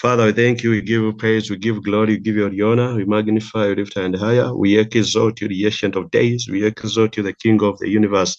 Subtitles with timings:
[0.00, 0.70] Father, we thank you.
[0.70, 1.50] We give you praise.
[1.50, 2.14] We give glory.
[2.14, 2.94] We give you the honor.
[2.94, 4.54] We magnify, we lift and higher.
[4.54, 6.48] We exalt you, the ancient of days.
[6.50, 8.36] We exalt you, the King of the universe.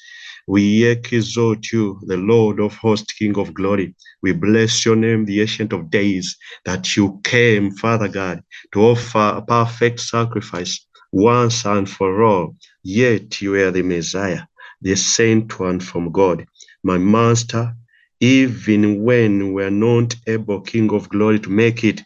[0.48, 3.94] We exalt you, the Lord of hosts, King of glory.
[4.24, 8.41] We bless your name, the ancient of days, that you came, Father God,
[8.73, 12.55] to offer a perfect sacrifice once and for all.
[12.84, 14.44] Yet you are the Messiah,
[14.82, 16.46] the sent one from God.
[16.84, 17.76] My master,
[18.22, 22.04] even when we're not able, King of glory, to make it,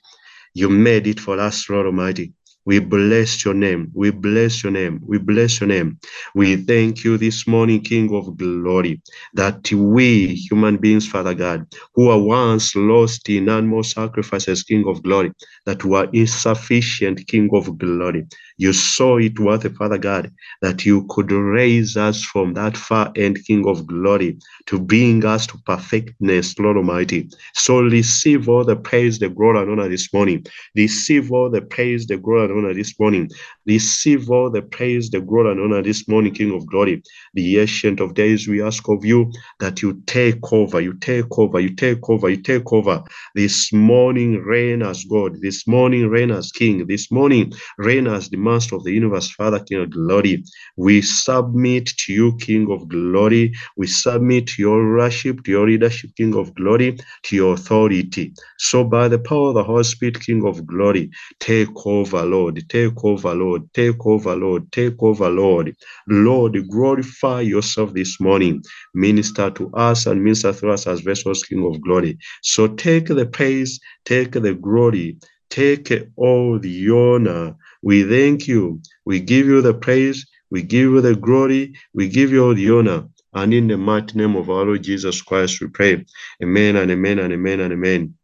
[0.54, 2.34] you made it for us, Lord Almighty.
[2.66, 3.92] We bless your name.
[3.96, 5.00] We bless your name.
[5.06, 6.00] We bless your name.
[6.36, 9.02] We thank you this morning, King of glory,
[9.34, 15.02] that we, human beings, Father God, who are once lost in animal sacrifices, King of
[15.04, 15.32] glory,
[15.66, 18.28] that were insufficient, King of glory,
[18.64, 20.32] you saw it worth, Father God,
[20.62, 25.46] that you could raise us from that far end, King of glory, to bring us
[25.48, 27.30] to perfectness, Lord Almighty.
[27.54, 30.46] So receive all the praise, the glory, and honor this morning.
[30.76, 33.30] Receive all the praise, the glory, and honor this morning.
[33.68, 37.04] Receive all the praise, the glory, and honor this morning, King of glory.
[37.34, 41.60] The ancient of days, we ask of you that you take over, you take over,
[41.60, 43.04] you take over, you take over.
[43.36, 45.38] This morning, reign as God.
[45.42, 46.88] This morning, reign as King.
[46.88, 48.38] This morning, reign as the
[48.74, 50.44] Of the universe, Father, King of glory.
[50.78, 53.54] We submit to you, King of glory.
[53.78, 58.34] We submit to your worship, to your leadership, King of glory, to your authority.
[58.60, 61.10] So, by the power of the Holy Spirit, King of glory,
[61.40, 62.64] take over, Lord.
[62.70, 63.64] Take over, Lord.
[63.74, 64.72] Take over, Lord.
[64.72, 65.76] Take over, Lord.
[66.08, 68.64] Lord, glorify yourself this morning.
[68.96, 72.18] Minister to us and minister through us as vessels, King of glory.
[72.44, 75.18] So, take the praise, take the glory,
[75.50, 78.82] take all the honor we thank you.
[79.06, 80.26] We give you the praise.
[80.50, 81.74] We give you the glory.
[81.94, 83.10] We give you all the honor.
[83.34, 86.06] And in the mighty name of our Lord Jesus Christ, we pray.
[86.42, 88.16] Amen and amen and amen and amen.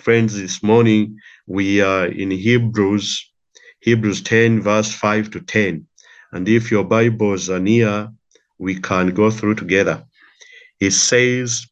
[0.00, 3.30] Friends, this morning we are in Hebrews,
[3.80, 5.86] Hebrews 10, verse 5 to 10.
[6.32, 8.08] And if your Bibles are near,
[8.58, 10.04] we can go through together.
[10.80, 11.64] It says,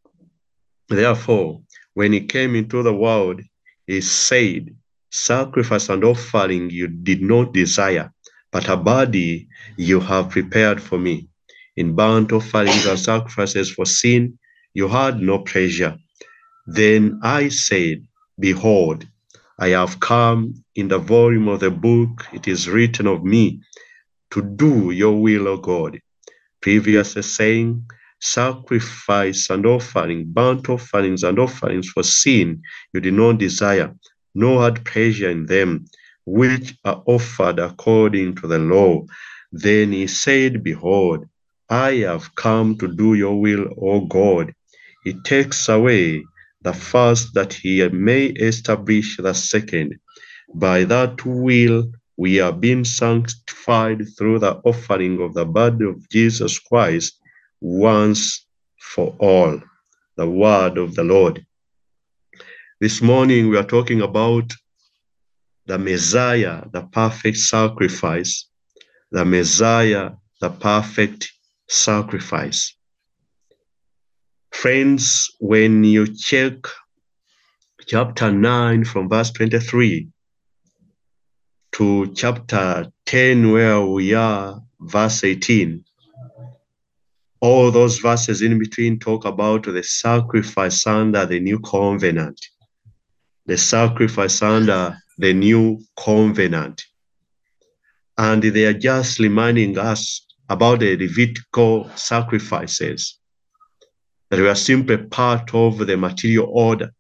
[0.89, 1.63] Therefore,
[1.95, 3.41] when he came into the world,
[3.87, 4.77] he said,
[5.11, 8.13] Sacrifice and offering you did not desire,
[8.53, 11.29] but a body you have prepared for me.
[11.77, 14.39] In burnt offerings and sacrifices for sin,
[14.75, 15.97] you had no pleasure.
[16.67, 18.07] Then I said,
[18.39, 19.07] Behold,
[19.59, 23.61] I have come in the volume of the book, it is written of me,
[24.31, 25.99] to do your will, O God.
[26.61, 27.87] Previously saying,
[28.21, 32.61] Sacrifice and offering, burnt offerings and offerings for sin,
[32.93, 33.95] you did not desire,
[34.35, 35.85] nor had pleasure in them,
[36.27, 39.05] which are offered according to the law.
[39.53, 41.27] Then he said, Behold,
[41.71, 44.55] I have come to do your will, O God.
[45.05, 46.25] He takes away
[46.63, 49.99] the first that he may establish the second.
[50.55, 56.59] By that will we are being sanctified through the offering of the body of Jesus
[56.59, 57.19] Christ
[57.61, 58.45] once
[58.81, 59.61] for all.
[60.17, 61.47] The word of the Lord.
[62.81, 64.53] This morning we are talking about
[65.67, 68.47] the Messiah, the perfect sacrifice,
[69.11, 71.29] the Messiah, the perfect
[71.69, 72.77] sacrifice.
[74.53, 76.55] Friends, when you check
[77.85, 80.11] chapter 9 from verse 23
[81.73, 85.85] to chapter 10, where we are, verse 18,
[87.41, 92.41] all those verses in between talk about the sacrifice under the new covenant
[93.49, 96.85] the sacrifice under the new covenant.
[98.19, 103.19] And they are just reminding us about the Levitical sacrifices
[104.29, 106.91] that were simply part of the material order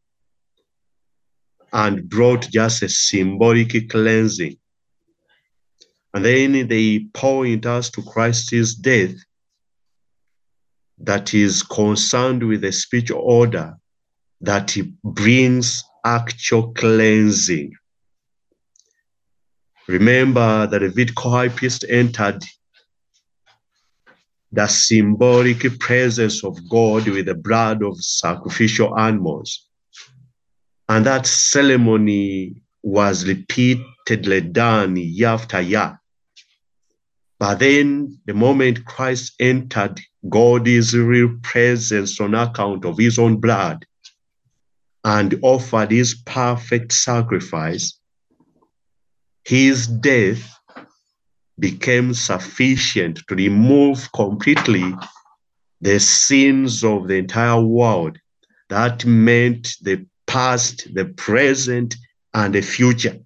[1.70, 4.56] and brought just a symbolic cleansing.
[6.14, 9.14] And then they point us to Christ's death
[10.96, 13.76] that is concerned with the spiritual order
[14.40, 17.72] that He brings actual cleansing.
[19.86, 22.44] Remember that the Levitical high priest entered
[24.52, 29.66] the symbolic presence of God with the blood of sacrificial animals.
[30.88, 36.00] And that ceremony was repeatedly done year after year.
[37.38, 43.86] But then, the moment Christ entered God's real presence on account of his own blood,
[45.04, 47.98] and offered his perfect sacrifice,
[49.44, 50.58] his death
[51.58, 54.94] became sufficient to remove completely
[55.80, 58.18] the sins of the entire world.
[58.68, 61.96] That meant the past, the present,
[62.34, 63.18] and the future.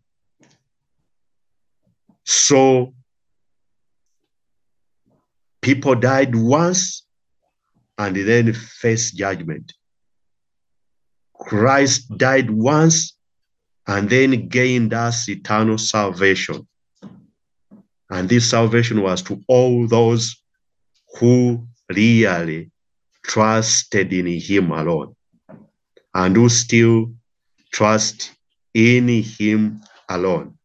[2.25, 2.95] So
[5.61, 7.05] people died once
[7.99, 9.73] and then faced judgment.
[11.47, 13.17] Christ died once
[13.87, 16.67] and then gained us eternal salvation.
[18.11, 20.43] And this salvation was to all those
[21.19, 22.71] who really
[23.25, 25.15] trusted in him alone
[26.15, 27.13] and who still
[27.73, 28.33] trust
[28.75, 30.59] in him alone.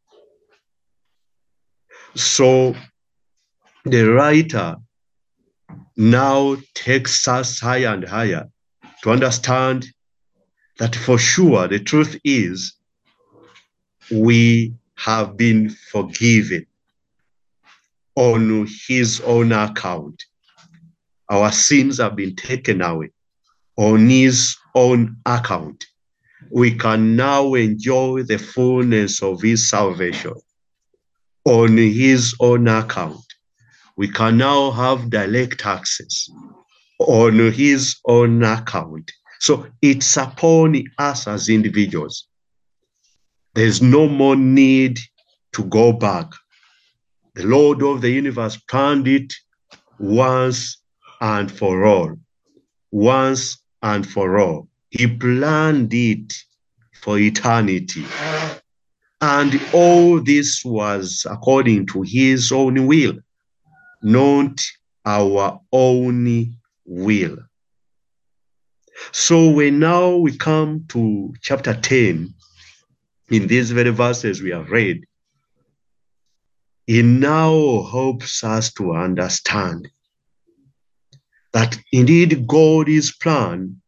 [2.15, 2.75] So
[3.85, 4.75] the writer
[5.95, 8.47] now takes us higher and higher
[9.03, 9.87] to understand
[10.79, 12.73] that for sure the truth is
[14.11, 16.65] we have been forgiven
[18.15, 20.23] on his own account.
[21.29, 23.11] Our sins have been taken away
[23.75, 25.85] on his own account.
[26.51, 30.33] We can now enjoy the fullness of his salvation
[31.45, 33.23] on his own account.
[33.97, 36.29] We can now have direct access
[36.99, 39.11] on his own account.
[39.39, 42.27] So it's upon us as individuals.
[43.53, 44.99] There's no more need
[45.53, 46.27] to go back.
[47.35, 49.33] The Lord of the universe planned it
[49.99, 50.81] once
[51.21, 52.15] and for all.
[52.91, 54.67] Once and for all.
[54.89, 56.33] He planned it
[57.01, 58.05] for eternity.
[59.21, 63.17] And all this was according to his own will,
[64.03, 64.61] not
[65.05, 66.55] our own
[66.85, 67.37] will.
[69.11, 72.33] So when now we come to chapter 10,
[73.29, 75.03] in these very verses we have read,
[76.87, 79.89] it now helps us to understand
[81.53, 83.81] that indeed God's plan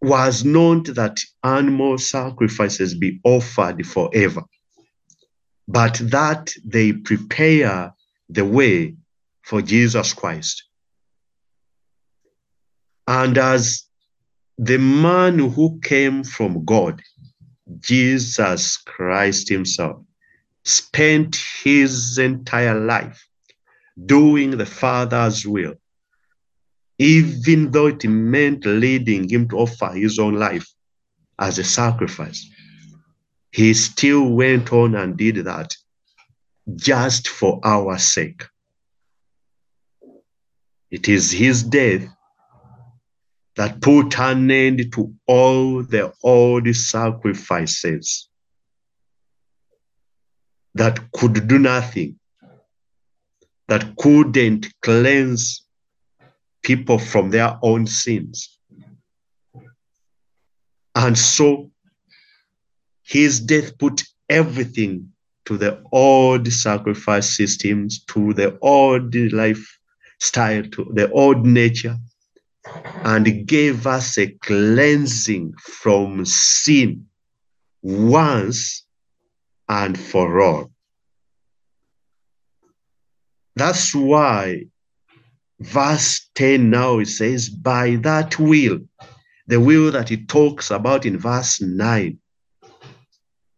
[0.00, 4.42] was not that animal sacrifices be offered forever,
[5.68, 7.94] but that they prepare
[8.28, 8.96] the way
[9.42, 10.64] for Jesus Christ.
[13.06, 13.84] And as
[14.58, 17.00] the man who came from God,
[17.80, 20.02] Jesus Christ himself,
[20.64, 23.26] spent his entire life
[24.06, 25.74] doing the Father's will,
[26.98, 30.68] even though it meant leading him to offer his own life
[31.38, 32.48] as a sacrifice.
[33.50, 35.74] He still went on and did that
[36.76, 38.44] just for our sake.
[40.90, 42.08] It is his death
[43.56, 48.28] that put an end to all the old sacrifices
[50.74, 52.18] that could do nothing,
[53.68, 55.64] that couldn't cleanse
[56.62, 58.58] people from their own sins.
[60.94, 61.70] And so
[63.02, 65.12] his death put everything
[65.44, 71.96] to the old sacrifice systems, to the old lifestyle, to the old nature,
[73.04, 77.06] and gave us a cleansing from sin
[77.82, 78.84] once
[79.68, 80.70] and for all.
[83.56, 84.66] That's why
[85.60, 88.80] verse 10 now it says, by that will,
[89.46, 92.18] the will that it talks about in verse 9,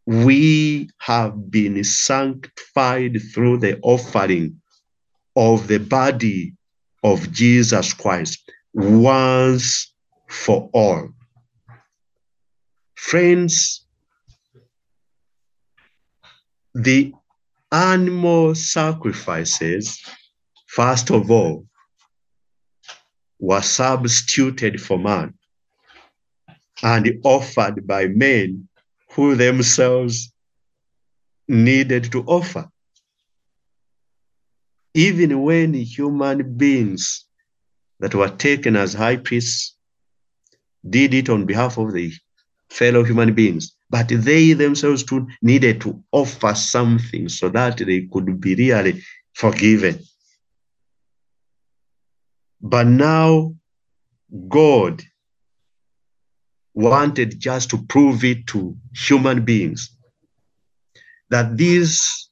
[0.06, 4.60] we have been sanctified through the offering
[5.36, 6.54] of the body
[7.02, 9.92] of Jesus Christ once
[10.28, 11.08] for all.
[12.96, 13.86] Friends,
[16.74, 17.12] the
[17.70, 20.02] animal sacrifices,
[20.66, 21.66] first of all,
[23.38, 25.34] were substituted for man
[26.82, 28.68] and offered by men
[29.12, 30.32] who themselves
[31.46, 32.68] needed to offer.
[34.94, 37.26] Even when human beings
[38.04, 39.76] that were taken as high priests
[40.90, 42.12] did it on behalf of the
[42.68, 48.38] fellow human beings, but they themselves too needed to offer something so that they could
[48.42, 49.98] be really forgiven.
[52.60, 53.54] But now
[54.48, 55.02] God
[56.74, 59.96] wanted just to prove it to human beings
[61.30, 62.28] that these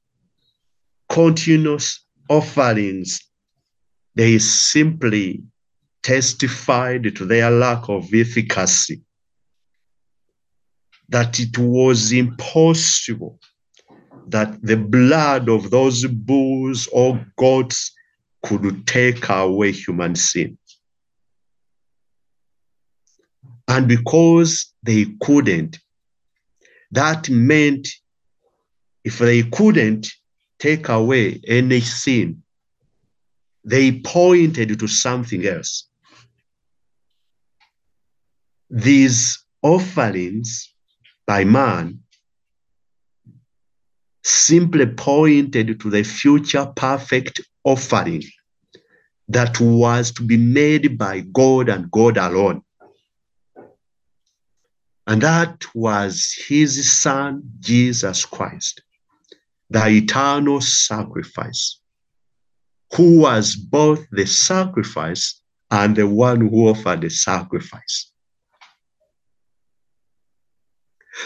[1.08, 3.22] continuous offerings
[4.14, 5.42] they simply
[6.02, 9.00] testified to their lack of efficacy
[11.08, 13.38] that it was impossible
[14.28, 17.92] that the blood of those bulls or goats
[18.44, 20.56] could take away human sin
[23.68, 25.78] And because they couldn't,
[26.90, 27.88] that meant
[29.02, 30.08] if they couldn't
[30.58, 32.42] take away any sin,
[33.64, 35.88] they pointed to something else.
[38.74, 40.72] These offerings
[41.26, 42.00] by man
[44.24, 48.22] simply pointed to the future perfect offering
[49.28, 52.62] that was to be made by God and God alone.
[55.06, 58.82] And that was his son, Jesus Christ,
[59.68, 61.78] the eternal sacrifice,
[62.94, 68.11] who was both the sacrifice and the one who offered the sacrifice.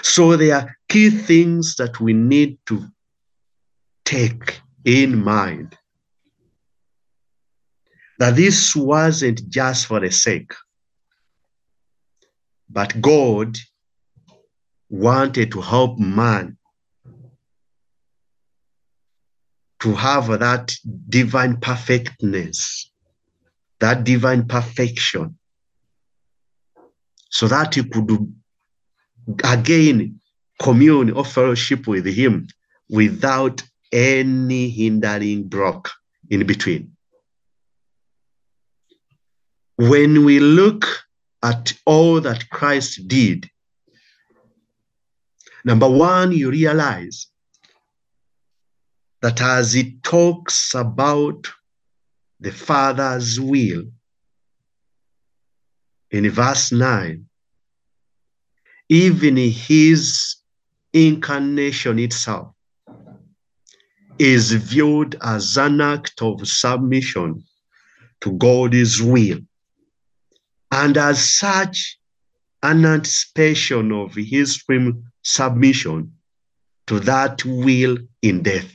[0.03, 2.87] So there are key things that we need to
[4.05, 5.77] take in mind.
[8.19, 10.53] That this wasn't just for the sake,
[12.71, 13.59] but God
[14.89, 16.57] wanted to help man
[19.81, 20.75] to have that
[21.09, 22.91] divine perfectness,
[23.81, 25.39] that divine perfection,
[27.31, 28.35] so that he could
[29.45, 30.21] again
[30.61, 32.47] commune or fellowship with him
[32.89, 35.91] without any hindering block
[36.31, 36.93] in between.
[39.77, 40.87] When we look
[41.43, 43.51] at all that Christ did,
[45.65, 47.27] number one, you realize
[49.23, 51.47] that as he talks about
[52.41, 53.85] the Father's will
[56.11, 57.27] in verse 9,
[58.89, 60.37] even his
[60.93, 62.53] incarnation itself
[64.19, 67.43] is viewed as an act of submission
[68.21, 69.39] to God's will.
[70.71, 71.99] And as such,
[72.63, 74.63] an anticipation of his
[75.23, 76.13] submission
[76.87, 78.73] to that will in death.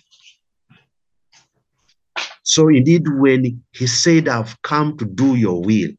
[2.43, 5.91] So indeed, when he said, I've come to do your will,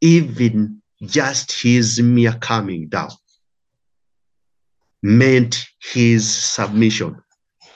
[0.00, 3.10] even just his mere coming down
[5.02, 7.16] meant his submission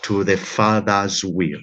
[0.02, 1.60] to the Father's will.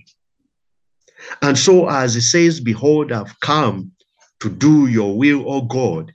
[1.42, 3.92] And so, as he says, Behold, I've come
[4.40, 6.12] to do your will, O God.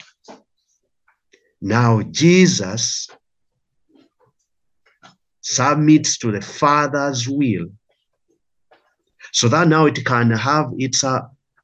[1.60, 3.08] Now, Jesus
[5.40, 7.66] submits to the Father's will
[9.32, 11.20] so that now it can have its uh,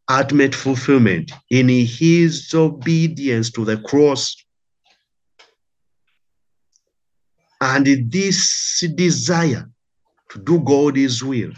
[0.09, 4.37] ultimate fulfillment in his obedience to the cross.
[7.61, 9.71] And this desire
[10.31, 11.53] to do God's will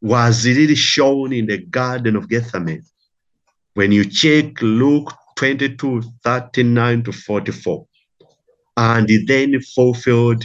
[0.00, 2.84] was really shown in the Garden of Gethsemane.
[3.74, 7.86] When you check Luke 22 39 to 44,
[8.76, 10.44] and then fulfilled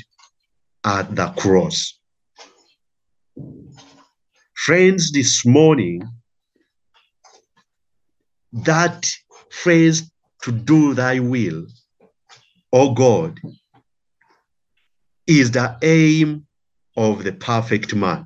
[0.83, 1.99] at the cross.
[4.55, 6.03] Friends, this morning,
[8.53, 9.09] that
[9.49, 10.11] phrase
[10.43, 11.65] to do thy will,
[12.73, 13.39] O God,
[15.27, 16.45] is the aim
[16.97, 18.25] of the perfect man.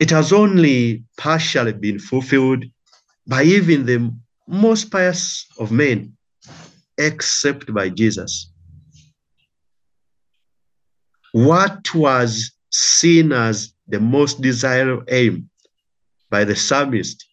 [0.00, 2.64] It has only partially been fulfilled
[3.26, 4.14] by even the
[4.48, 6.16] most pious of men,
[6.98, 8.50] except by Jesus.
[11.32, 15.48] What was seen as the most desirable aim
[16.34, 17.28] by the psalmist,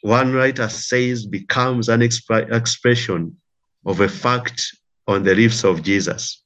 [0.00, 3.36] one writer says becomes an exp- expression
[3.84, 4.58] of a fact
[5.06, 6.42] on the lips of Jesus.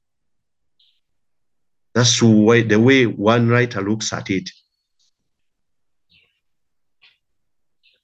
[1.94, 4.50] That's the way, the way one writer looks at it.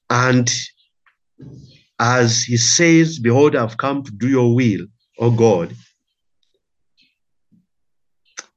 [0.08, 0.48] And
[1.98, 4.86] as he says, Behold, I've come to do your will,
[5.18, 5.74] O God,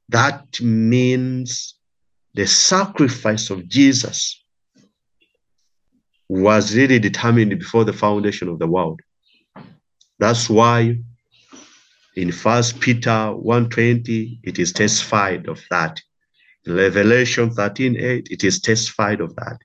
[0.08, 1.79] that means
[2.40, 4.42] the sacrifice of Jesus
[6.26, 8.98] was really determined before the foundation of the world.
[10.18, 11.00] That's why
[12.16, 16.00] in First Peter 1:20 it is testified of that.
[16.64, 19.58] In Revelation 13:8 it is testified of that.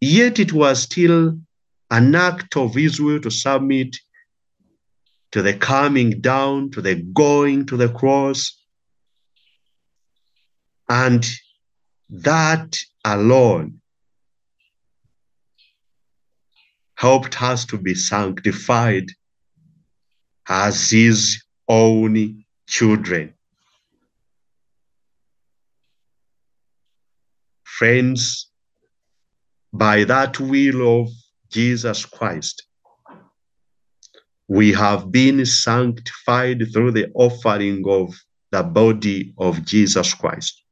[0.00, 1.36] Yet it was still
[1.90, 3.96] an act of Israel to submit
[5.32, 8.63] to the coming down, to the going to the cross.
[10.88, 11.26] And
[12.10, 13.80] that alone
[16.96, 19.06] helped us to be sanctified
[20.48, 23.34] as his own children.
[27.64, 28.50] Friends,
[29.72, 31.10] by that will of
[31.50, 32.66] Jesus Christ,
[34.46, 38.14] we have been sanctified through the offering of
[38.52, 40.63] the body of Jesus Christ.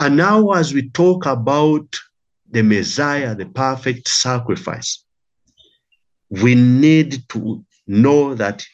[0.00, 1.94] And now, as we talk about
[2.50, 5.04] the Messiah, the perfect sacrifice,
[6.30, 8.64] we need to know that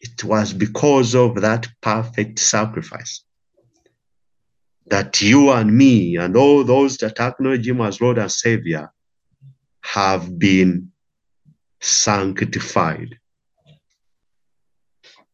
[0.00, 3.22] it was because of that perfect sacrifice
[4.86, 8.90] that you and me and all those that acknowledge him as Lord and Savior
[9.82, 10.90] have been
[11.80, 13.16] sanctified.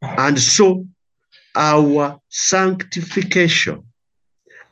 [0.02, 0.86] And so
[1.56, 3.82] our sanctification,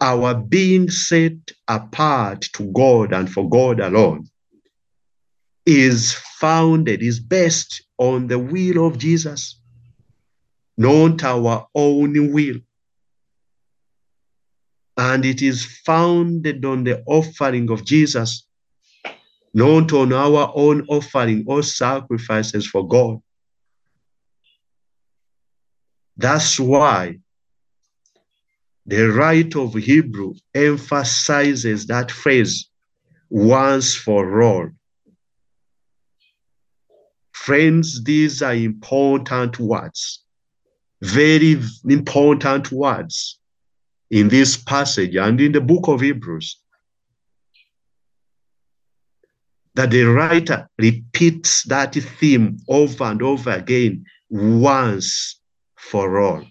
[0.01, 1.33] our being set
[1.67, 4.29] apart to God and for God alone,
[5.67, 9.59] is founded, is based on the will of Jesus,
[10.77, 12.57] not our own will.
[14.97, 18.47] And it is founded on the offering of Jesus,
[19.55, 23.21] not on our own offering or sacrifices for God.
[26.17, 27.19] That's why
[28.87, 32.69] the writer of Hebrew emphasizes that phrase
[33.31, 34.69] once for all.
[37.33, 40.25] Friends, these are important words,
[41.03, 43.39] very important words
[44.11, 46.61] in this passage and in the book of Hebrews.
[49.75, 55.41] That the writer repeats that theme over and over again once
[55.91, 56.45] for all.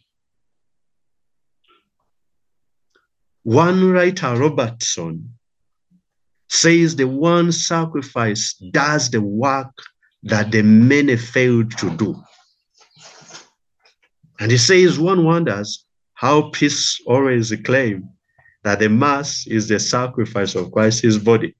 [3.43, 5.33] One writer, Robertson,
[6.49, 9.73] says the one sacrifice does the work
[10.23, 12.15] that the many failed to do.
[14.39, 18.09] And he says one wonders how peace always claim
[18.63, 21.55] that the mass is the sacrifice of Christ's body.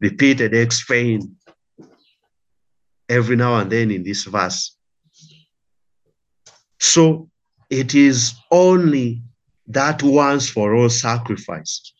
[0.00, 1.24] Repeated, explained
[3.08, 4.76] every now and then in this verse.
[6.84, 7.30] So
[7.70, 9.22] it is only
[9.68, 11.92] that once for all sacrifice.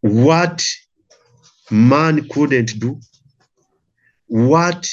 [0.00, 0.64] What
[1.70, 2.98] man couldn't do,
[4.26, 4.88] what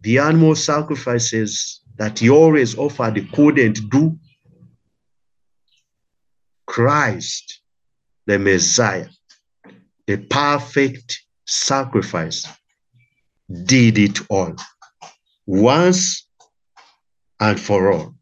[0.00, 4.18] the animal sacrifices that he always offered couldn't do,
[6.66, 7.60] Christ,
[8.26, 9.08] the Messiah,
[10.08, 12.48] the perfect sacrifice,
[13.64, 14.56] did it all
[15.50, 16.28] once
[17.40, 18.14] and for all.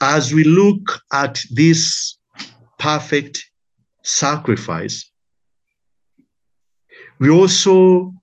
[0.00, 2.16] As we look at this
[2.78, 3.44] perfect
[4.02, 5.10] sacrifice,
[7.18, 8.14] we also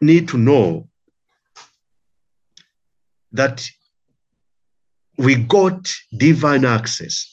[0.00, 0.88] need to know
[3.30, 3.64] that
[5.18, 7.32] we got divine access.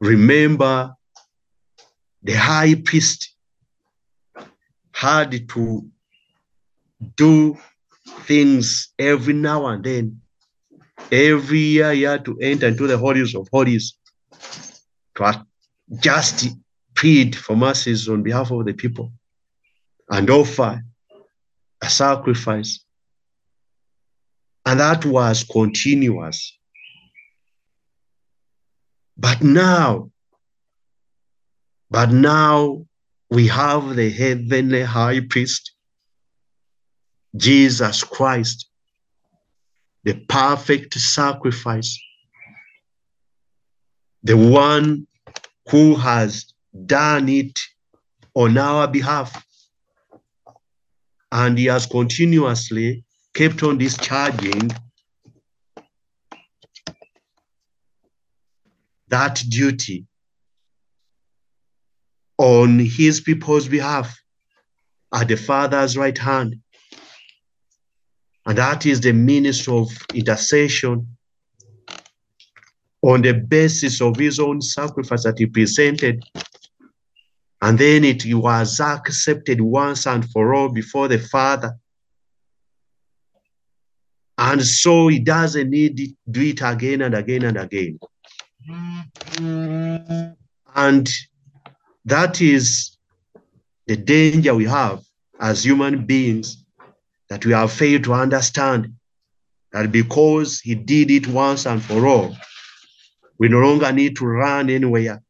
[0.00, 0.94] Remember,
[2.22, 3.35] the high priest
[4.96, 5.84] had to
[7.16, 7.58] do
[8.20, 10.22] things every now and then.
[11.12, 13.98] Every year he had to enter into the holies of holies
[15.16, 15.46] to
[16.00, 16.48] just
[16.94, 19.12] plead for mercies on behalf of the people
[20.08, 20.80] and offer
[21.82, 22.82] a sacrifice.
[24.64, 26.58] And that was continuous.
[29.18, 30.10] But now,
[31.90, 32.86] but now
[33.36, 35.72] we have the heavenly high priest,
[37.36, 38.70] Jesus Christ,
[40.04, 41.98] the perfect sacrifice,
[44.22, 45.06] the one
[45.68, 46.46] who has
[46.86, 47.60] done it
[48.32, 49.44] on our behalf.
[51.30, 54.70] And he has continuously kept on discharging
[59.08, 60.06] that duty
[62.38, 64.16] on his people's behalf
[65.14, 66.56] at the Father's right hand.
[68.44, 71.16] And that is the ministry of intercession
[73.02, 76.24] on the basis of his own sacrifice that he presented.
[77.62, 81.76] And then it was accepted once and for all before the Father.
[84.38, 87.98] And so he doesn't need to do it again and again and again.
[90.74, 91.08] And
[92.06, 92.96] that is
[93.86, 95.02] the danger we have
[95.40, 96.64] as human beings
[97.28, 98.94] that we have failed to understand
[99.72, 102.36] that because he did it once and for all,
[103.38, 105.20] we no longer need to run anywhere.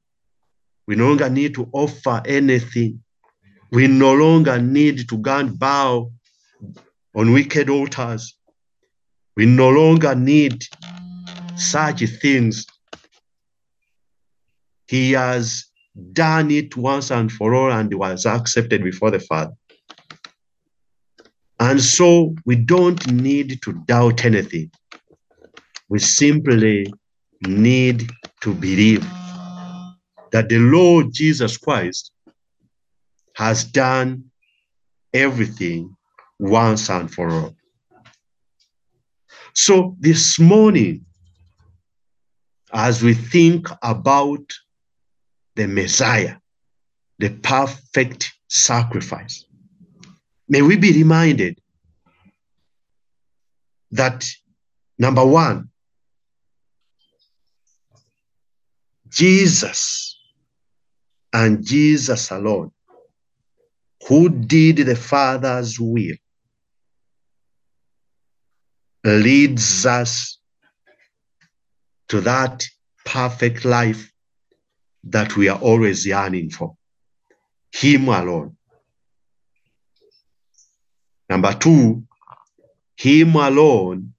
[0.86, 3.02] We no longer need to offer anything.
[3.72, 6.12] We no longer need to go and bow
[7.14, 8.36] on wicked altars.
[9.34, 10.62] We no longer need
[11.56, 12.66] such things.
[14.86, 15.66] He has
[16.12, 19.52] done it once and for all and was accepted before the Father.
[21.58, 24.70] And so we don't need to doubt anything.
[25.88, 26.92] We simply
[27.42, 28.10] need
[28.42, 29.06] to believe
[30.32, 32.12] that the Lord Jesus Christ
[33.36, 34.24] has done
[35.14, 35.96] everything
[36.38, 37.56] once and for all.
[39.54, 41.06] So this morning,
[42.72, 44.52] as we think about
[45.56, 46.36] the Messiah,
[47.18, 49.44] the perfect sacrifice,
[50.48, 51.58] may we be reminded
[53.90, 54.24] that
[54.98, 55.70] number one,
[59.08, 60.18] Jesus
[61.32, 62.70] and Jesus alone,
[64.06, 66.16] who did the Father's will,
[69.04, 70.38] leads us
[72.08, 72.66] to that
[73.04, 74.12] perfect life
[75.06, 76.76] that we are always yearning for.
[77.72, 78.56] Him alone.
[81.28, 82.04] Number two,
[82.96, 84.14] Him alone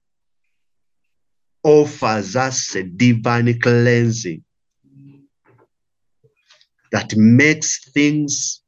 [1.62, 4.44] offers us a divine cleansing
[6.92, 8.62] that makes things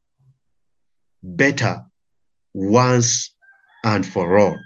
[1.22, 1.84] better
[2.52, 3.34] once
[3.84, 4.58] and for all.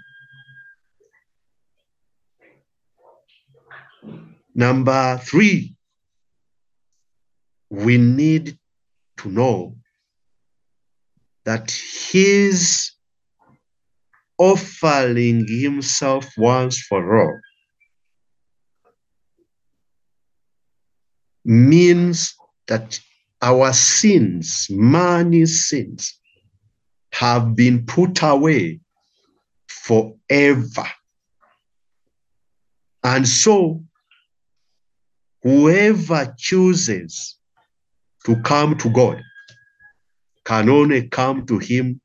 [4.53, 5.74] Number three,
[7.75, 8.57] we need
[9.17, 9.75] to know
[11.43, 11.71] that
[12.09, 12.91] his
[14.37, 17.39] offering himself once for all
[21.43, 22.33] means
[22.67, 22.99] that
[23.41, 26.19] our sins, many sins,
[27.11, 28.79] have been put away
[29.67, 30.87] forever.
[33.03, 33.83] And so,
[35.43, 37.37] whoever chooses
[38.25, 39.21] to come to God
[40.43, 42.01] can only come to Him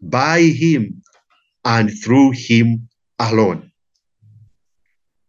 [0.00, 1.02] by Him
[1.64, 2.88] and through Him
[3.18, 3.70] alone.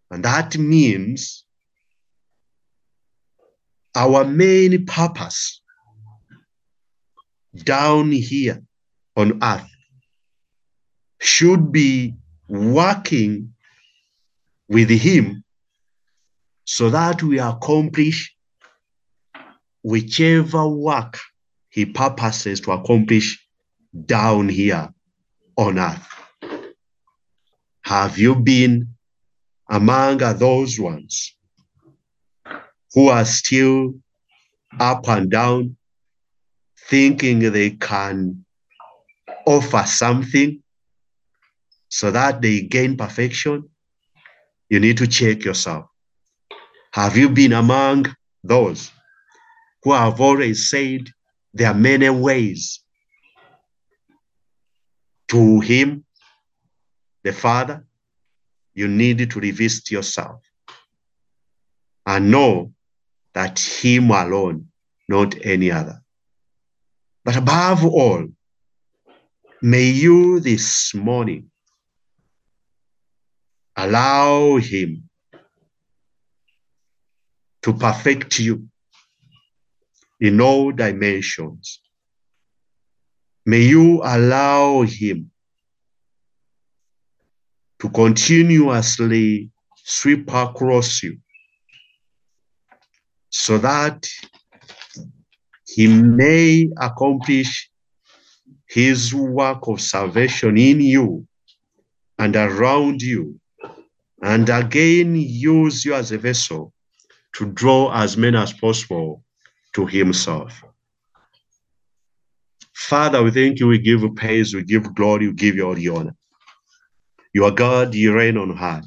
[0.09, 1.45] And that means
[3.95, 5.61] our main purpose
[7.55, 8.63] down here
[9.15, 9.69] on earth
[11.19, 12.15] should be
[12.47, 13.53] working
[14.67, 15.43] with Him
[16.65, 18.32] so that we accomplish
[19.83, 21.19] whichever work
[21.69, 23.43] He purposes to accomplish
[24.05, 24.89] down here
[25.57, 26.07] on earth.
[27.81, 28.95] Have you been
[29.69, 31.35] among those ones
[32.93, 33.95] who are still
[34.79, 35.75] up and down,
[36.89, 38.45] thinking they can
[39.45, 40.61] offer something
[41.89, 43.69] so that they gain perfection,
[44.69, 45.85] you need to check yourself.
[46.91, 48.91] Have you been among those
[49.83, 51.09] who have already said
[51.53, 52.83] there are many ways
[55.27, 56.05] to Him,
[57.23, 57.85] the Father?
[58.73, 60.41] You need to revisit yourself
[62.05, 62.73] and know
[63.33, 64.67] that Him alone,
[65.07, 66.01] not any other.
[67.23, 68.27] But above all,
[69.61, 71.51] may you this morning
[73.75, 75.09] allow Him
[77.61, 78.67] to perfect you
[80.19, 81.81] in all dimensions.
[83.45, 85.31] May you allow Him
[87.79, 91.17] to continuously sweep across you
[93.29, 94.07] so that
[95.67, 97.69] he may accomplish
[98.67, 101.27] his work of salvation in you
[102.19, 103.39] and around you,
[104.21, 106.71] and again use you as a vessel
[107.35, 109.22] to draw as many as possible
[109.73, 110.63] to himself.
[112.73, 115.75] Father, we thank you, we give you praise, we give glory, we give you all
[115.75, 116.15] the honor.
[117.33, 118.81] You are God, you reign on high.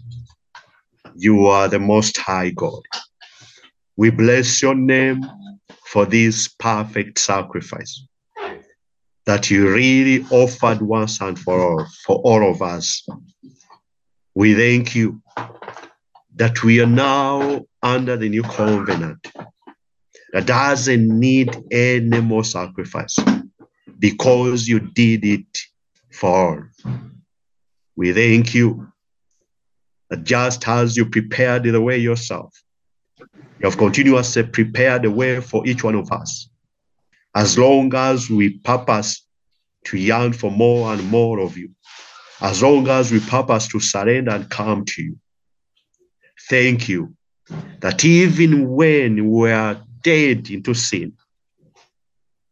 [1.17, 2.83] You are the most high God.
[3.97, 5.25] We bless your name
[5.87, 8.07] for this perfect sacrifice
[9.25, 13.07] that you really offered once and for all, for all of us.
[14.35, 15.21] We thank you
[16.37, 19.27] that we are now under the new covenant
[20.37, 23.17] that doesn't need any more sacrifice
[23.99, 25.59] because you did it
[26.13, 26.63] for all.
[27.97, 28.93] We thank you
[30.11, 32.53] that just as you prepared the way yourself,
[33.19, 36.51] you have continuously prepared the way for each one of us.
[37.35, 39.27] As long as we purpose
[39.87, 41.71] to yearn for more and more of you,
[42.43, 45.19] as long as we purpose to surrender and come to you,
[46.51, 47.15] Thank you
[47.81, 51.13] that even when we are dead into sin,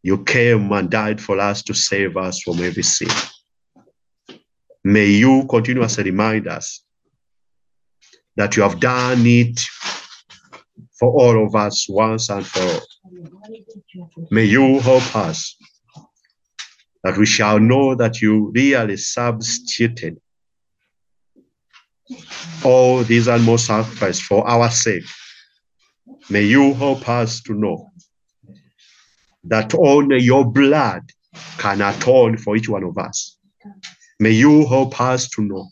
[0.02, 3.09] you came and died for us to save us from every sin.
[4.85, 6.85] May you continuously remind us
[8.37, 9.61] that you have done it
[10.98, 12.80] for all of us once and for all.
[14.30, 15.57] May you help us
[17.02, 20.20] that we shall know that you really substituted
[22.64, 25.04] all these animal sacrifice for our sake.
[26.30, 27.90] May you help us to know
[29.44, 31.02] that only your blood
[31.58, 33.37] can atone for each one of us.
[34.18, 35.68] May you help us to know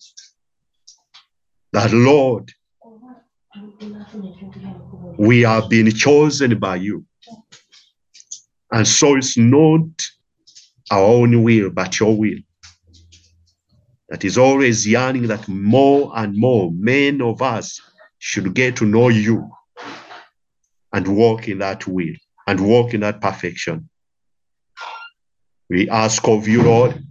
[1.72, 2.52] that, Lord,
[5.18, 7.06] we are being chosen by you.
[8.70, 9.86] And so it's not
[10.90, 12.38] our own will, but your will.
[14.10, 17.80] That is always yearning that more and more men of us
[18.18, 19.50] should get to know you
[20.92, 22.14] and walk in that will
[22.46, 23.88] and walk in that perfection.
[25.70, 27.02] We ask of you, Lord,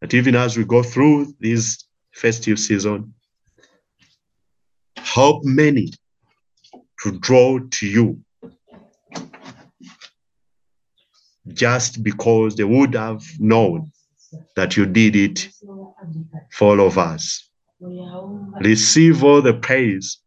[0.00, 3.14] that even as we go through this festive season,
[4.98, 5.92] help many
[7.02, 8.20] to draw to you
[11.48, 13.90] just because they would have known
[14.56, 15.48] that you did it
[16.52, 17.48] for all of us.
[18.60, 20.18] Receive all the praise,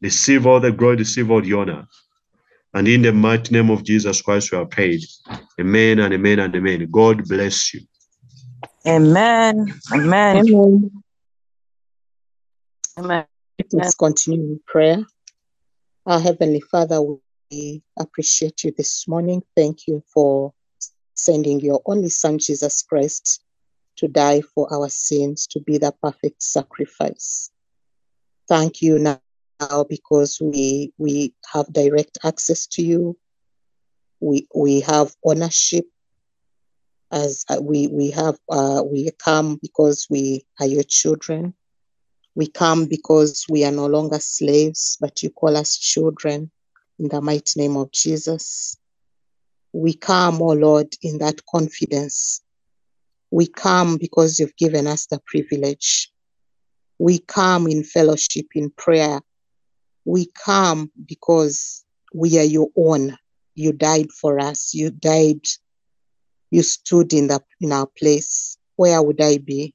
[0.00, 1.86] receive all the glory, receive all the honor.
[2.72, 5.02] And in the mighty name of Jesus Christ, we are prayed.
[5.60, 6.88] Amen and amen and amen.
[6.90, 7.80] God bless you.
[8.86, 9.74] Amen.
[9.92, 10.36] Amen.
[10.36, 10.90] Amen.
[12.98, 13.24] Amen.
[13.72, 15.04] Let's continue in prayer.
[16.06, 17.02] Our Heavenly Father,
[17.50, 19.42] we appreciate you this morning.
[19.56, 20.52] Thank you for
[21.14, 23.42] sending your only Son, Jesus Christ,
[23.96, 27.50] to die for our sins, to be the perfect sacrifice.
[28.48, 29.20] Thank you now
[29.88, 33.16] because we we have direct access to you.
[34.20, 35.86] We we have ownership
[37.12, 41.54] as uh, we we have uh, we come because we are your children.
[42.34, 46.50] We come because we are no longer slaves, but you call us children
[46.98, 48.76] in the mighty name of Jesus.
[49.72, 52.40] We come, oh Lord, in that confidence.
[53.30, 56.10] We come because you've given us the privilege.
[56.98, 59.20] We come in fellowship, in prayer.
[60.04, 61.84] We come because
[62.14, 63.16] we are your own.
[63.54, 64.74] You died for us.
[64.74, 65.46] You died.
[66.50, 68.56] You stood in the in our place.
[68.76, 69.74] Where would I be?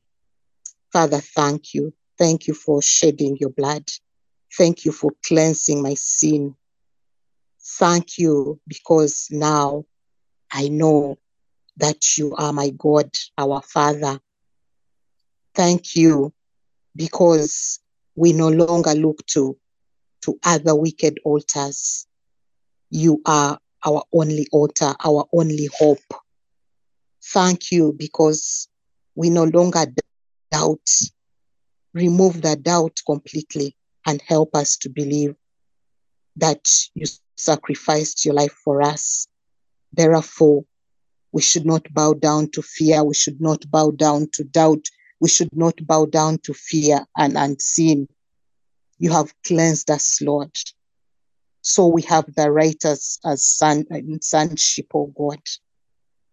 [0.91, 1.93] Father, thank you.
[2.17, 3.83] Thank you for shedding your blood.
[4.57, 6.55] Thank you for cleansing my sin.
[7.77, 9.85] Thank you because now
[10.51, 11.17] I know
[11.77, 14.19] that you are my God, our Father.
[15.53, 16.33] Thank you
[16.95, 17.79] because
[18.15, 19.57] we no longer look to,
[20.25, 22.07] to other wicked altars.
[22.89, 25.99] You are our only altar, our only hope.
[27.23, 28.67] Thank you because
[29.15, 29.85] we no longer
[30.51, 30.89] doubt.
[31.93, 35.35] Remove the doubt completely and help us to believe
[36.35, 37.05] that you
[37.37, 39.27] sacrificed your life for us.
[39.93, 40.65] Therefore,
[41.31, 43.03] we should not bow down to fear.
[43.03, 44.85] We should not bow down to doubt.
[45.19, 48.07] We should not bow down to fear and, sin.
[48.97, 50.55] You have cleansed us, Lord.
[51.61, 53.85] So we have the right as, as son,
[54.21, 55.41] sonship, oh God.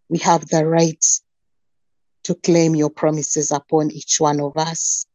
[0.08, 1.04] We have the right
[2.24, 5.06] to claim your promises upon each one of us.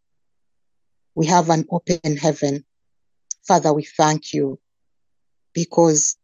[1.15, 2.65] We have an open heaven.
[3.47, 4.59] Father, we thank you
[5.53, 6.17] because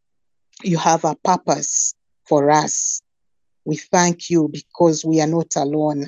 [0.63, 3.01] you have a purpose for us.
[3.65, 6.07] We thank you because we are not alone.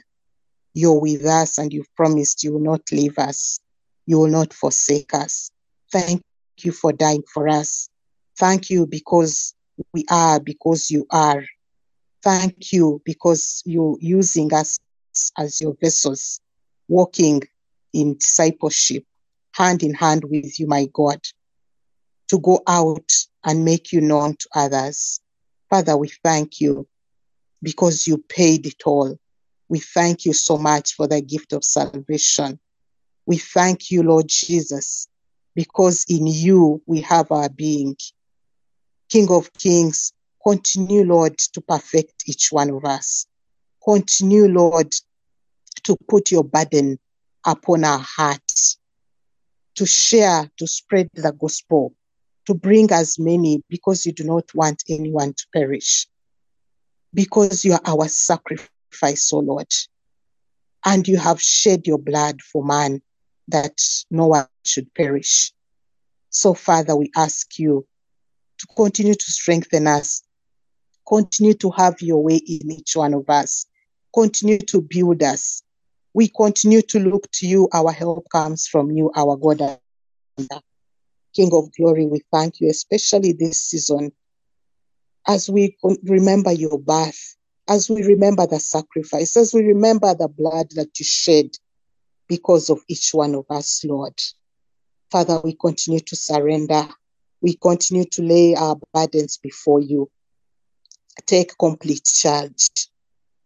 [0.74, 3.60] You're with us and you've promised you will not leave us.
[4.06, 5.52] You will not forsake us.
[5.92, 6.22] Thank
[6.60, 7.90] you for dying for us.
[8.38, 9.54] Thank you because
[9.94, 11.44] we are, because you are.
[12.24, 14.80] Thank you because you're using us
[15.38, 16.40] as your vessels,
[16.88, 17.44] walking
[17.94, 19.04] in discipleship,
[19.54, 21.22] hand in hand with you, my God,
[22.30, 23.12] to go out
[23.44, 25.22] and make you known to others.
[25.70, 26.88] Father, we thank you
[27.62, 29.18] because you paid it all.
[29.70, 32.60] We thank you so much for the gift of salvation.
[33.26, 35.08] We thank you, Lord Jesus,
[35.56, 37.96] because in you we have our being.
[39.10, 40.14] King of Kings,
[40.46, 43.26] continue, Lord, to perfect each one of us.
[43.84, 44.94] Continue, Lord,
[45.84, 47.00] to put your burden
[47.46, 48.78] upon our hearts,
[49.76, 51.94] to share, to spread the gospel,
[52.46, 56.08] to bring as many because you do not want anyone to perish.
[57.14, 59.72] Because you are our sacrifice, O Lord.
[60.86, 63.02] And you have shed your blood for man
[63.48, 63.80] that
[64.10, 65.52] no one should perish.
[66.30, 67.86] So, Father, we ask you
[68.60, 70.24] to continue to strengthen us,
[71.08, 73.66] continue to have your way in each one of us,
[74.14, 75.62] continue to build us.
[76.14, 77.70] We continue to look to you.
[77.74, 79.78] Our help comes from you, our God
[81.36, 82.06] King of glory.
[82.06, 84.12] We thank you, especially this season,
[85.28, 87.36] as we remember your birth,
[87.68, 91.52] as we remember the sacrifice, as we remember the blood that you shed
[92.28, 94.20] because of each one of us, Lord.
[95.12, 96.88] Father, we continue to surrender.
[97.42, 100.10] We continue to lay our burdens before you.
[101.26, 102.68] Take complete charge.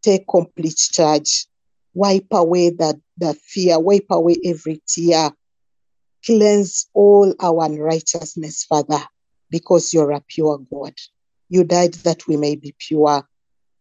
[0.01, 1.45] Take complete charge.
[1.93, 3.79] Wipe away the, the fear.
[3.79, 5.31] Wipe away every tear.
[6.25, 9.01] Cleanse all our unrighteousness, Father,
[9.49, 10.93] because you're a pure God.
[11.49, 13.27] You died that we may be pure.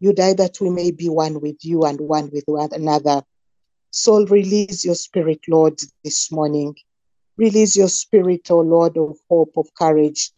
[0.01, 3.23] You died that we may be one with you and one with one another.
[3.91, 6.75] So release your spirit, Lord, this morning.
[7.37, 10.31] Release your spirit, O oh Lord, of hope, of courage.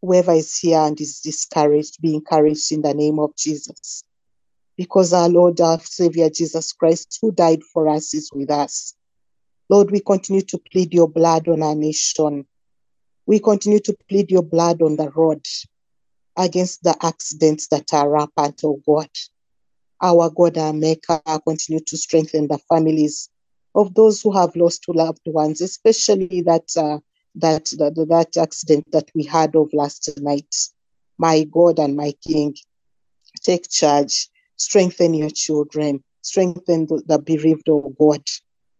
[0.00, 4.04] Whoever is here and is discouraged, be encouraged in the name of Jesus.
[4.76, 8.94] Because our Lord, our Savior, Jesus Christ, who died for us, is with us.
[9.68, 12.46] Lord, we continue to plead your blood on our nation.
[13.26, 15.44] We continue to plead your blood on the road
[16.36, 19.08] against the accidents that are rampant, oh God.
[20.04, 23.30] Our God, our Maker, continue to strengthen the families
[23.74, 26.98] of those who have lost loved ones, especially that uh,
[27.36, 30.54] that, that that accident that we had of last night.
[31.16, 32.54] My God and my King,
[33.42, 38.22] take charge, strengthen your children, strengthen the, the bereaved, oh God,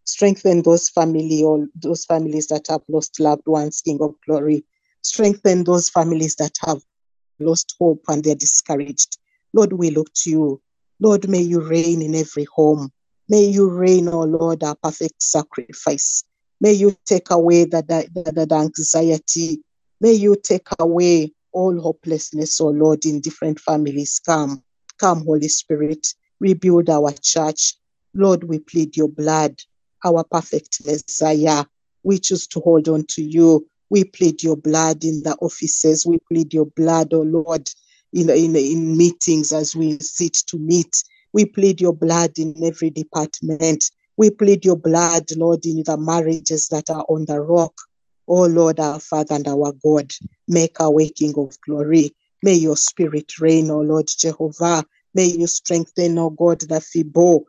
[0.05, 4.63] strengthen those family or those families that have lost loved ones, King of Glory,
[5.01, 6.83] strengthen those families that have
[7.41, 9.17] lost hope and they're discouraged.
[9.55, 10.61] Lord, we look to you.
[11.01, 12.91] Lord, may you reign in every home.
[13.29, 16.23] May you reign, O oh Lord, our perfect sacrifice.
[16.61, 19.61] May you take away the, the anxiety.
[20.01, 24.21] May you take away all hopelessness, O oh Lord, in different families.
[24.25, 24.63] Come,
[24.99, 26.07] come, Holy Spirit,
[26.41, 27.75] rebuild our church.
[28.15, 29.57] Lord, we plead your blood,
[30.05, 31.65] our perfect Messiah.
[32.03, 33.67] We choose to hold on to you.
[33.91, 36.07] We plead your blood in the offices.
[36.07, 37.69] We plead your blood, oh Lord,
[38.15, 41.03] in, in, in meetings as we sit to meet.
[41.33, 43.85] We plead your blood in every department.
[44.17, 47.75] We plead your blood, Lord, in the marriages that are on the rock.
[48.29, 50.13] Oh Lord, our Father and our God,
[50.47, 52.15] make a waking of glory.
[52.43, 54.85] May your spirit reign, oh Lord Jehovah.
[55.13, 57.45] May you strengthen, oh God, the feeble.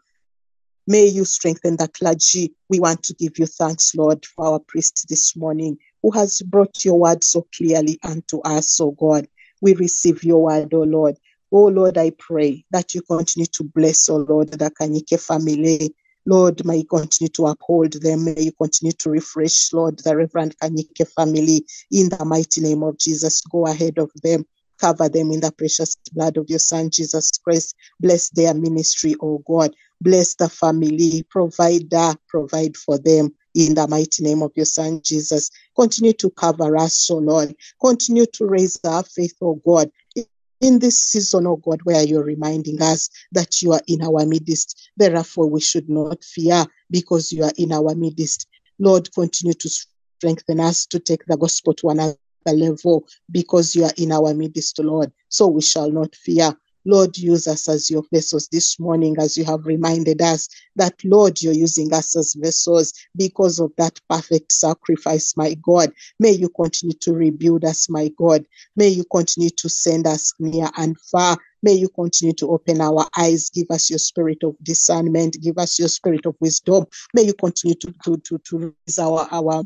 [0.88, 2.54] May you strengthen the clergy.
[2.70, 6.84] We want to give you thanks, Lord, for our priest this morning who has brought
[6.84, 9.28] your word so clearly unto us, oh God.
[9.62, 11.16] We receive your word, oh Lord.
[11.52, 15.94] Oh Lord, I pray that you continue to bless, oh Lord, the Kanyike family.
[16.26, 18.26] Lord, may you continue to uphold them.
[18.26, 22.98] May you continue to refresh, Lord, the Reverend Kanyike family in the mighty name of
[22.98, 23.42] Jesus.
[23.42, 24.44] Go ahead of them.
[24.80, 27.76] Cover them in the precious blood of your Son, Jesus Christ.
[28.00, 29.74] Bless their ministry, oh God.
[30.02, 31.24] Bless the family.
[31.30, 32.18] Provide, that.
[32.28, 35.50] provide for them in the mighty name of your Son, Jesus.
[35.76, 37.56] Continue to cover us, oh Lord.
[37.82, 39.90] Continue to raise our faith, oh God.
[40.62, 44.90] In this season, oh God, where you're reminding us that you are in our midst.
[44.98, 48.48] Therefore, we should not fear because you are in our midst.
[48.78, 53.94] Lord, continue to strengthen us to take the gospel to another level because you are
[53.98, 55.12] in our midst, Lord.
[55.30, 56.56] So we shall not fear.
[56.86, 61.42] Lord, use us as your vessels this morning, as you have reminded us that, Lord,
[61.42, 65.92] you're using us as vessels because of that perfect sacrifice, my God.
[66.20, 68.46] May you continue to rebuild us, my God.
[68.76, 71.38] May you continue to send us near and far.
[71.64, 75.80] May you continue to open our eyes, give us your spirit of discernment, give us
[75.80, 76.86] your spirit of wisdom.
[77.14, 79.64] May you continue to, to, to, to raise our, our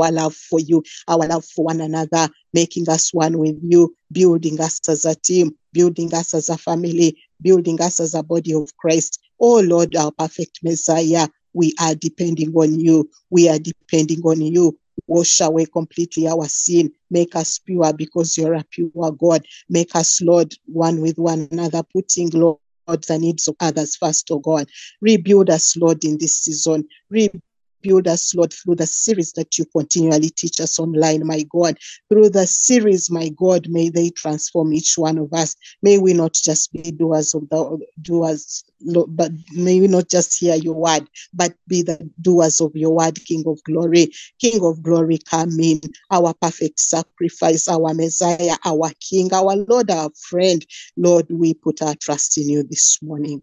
[0.00, 4.60] our love for you, our love for one another, making us one with you, building
[4.60, 8.74] us as a team, building us as a family, building us as a body of
[8.76, 9.20] Christ.
[9.40, 13.10] Oh Lord, our perfect Messiah, we are depending on you.
[13.30, 14.78] We are depending on you.
[15.06, 16.92] Wash away completely our sin.
[17.10, 19.44] Make us pure because you're a pure God.
[19.68, 24.38] Make us, Lord, one with one another, putting, Lord, the needs of others first, oh
[24.38, 24.68] God.
[25.00, 26.86] Rebuild us, Lord, in this season.
[27.10, 27.42] Rebuild
[27.82, 31.76] build us, Lord, through the series that you continually teach us online, my God.
[32.08, 35.54] Through the series, my God, may they transform each one of us.
[35.82, 38.64] May we not just be doers of the doers,
[39.08, 43.24] but may we not just hear your word, but be the doers of your word,
[43.24, 44.12] King of glory.
[44.40, 45.80] King of glory, come in,
[46.10, 50.64] our perfect sacrifice, our Messiah, our King, our Lord, our friend.
[50.96, 53.42] Lord, we put our trust in you this morning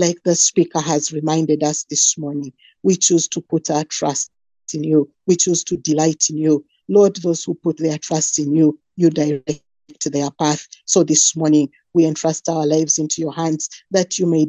[0.00, 4.30] like the speaker has reminded us this morning, we choose to put our trust
[4.72, 5.10] in you.
[5.26, 6.64] We choose to delight in you.
[6.88, 9.60] Lord, those who put their trust in you, you direct
[10.06, 10.66] their path.
[10.86, 14.46] So this morning, we entrust our lives into your hands that you may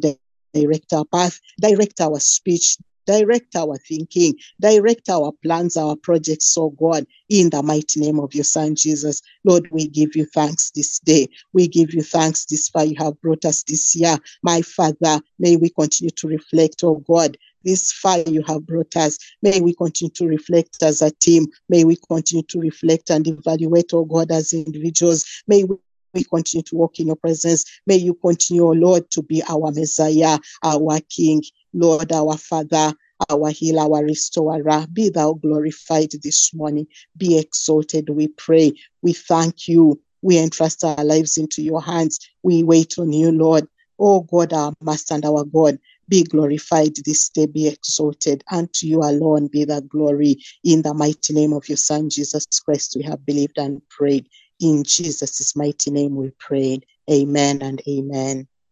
[0.53, 2.77] direct our path, direct our speech,
[3.12, 8.34] direct our thinking, direct our plans, our projects, oh God, in the mighty name of
[8.34, 9.22] your Son, Jesus.
[9.43, 11.28] Lord, we give you thanks this day.
[11.51, 14.18] We give you thanks this far you have brought us this year.
[14.43, 19.18] My Father, may we continue to reflect, oh God, this far you have brought us.
[19.41, 21.47] May we continue to reflect as a team.
[21.68, 25.26] May we continue to reflect and evaluate, oh God, as individuals.
[25.47, 25.76] May we
[26.14, 27.66] we continue to walk in your presence.
[27.88, 31.43] May you continue, oh Lord, to be our Messiah, our King,
[31.74, 32.93] Lord, our Father,
[33.30, 34.86] our healer, our restorer.
[34.91, 36.88] Be thou glorified this morning.
[37.18, 38.74] Be exalted, we pray.
[39.01, 40.01] We thank you.
[40.22, 42.20] We entrust our lives into your hands.
[42.43, 43.68] We wait on you, Lord.
[43.99, 48.43] Oh God, our Master and our God, be glorified this day, be exalted.
[48.51, 50.38] And to you alone be the glory.
[50.64, 54.28] In the mighty name of your Son, Jesus Christ, we have believed and prayed.
[54.62, 56.88] In Jesus' mighty name we prayed.
[57.12, 58.47] Amen and amen.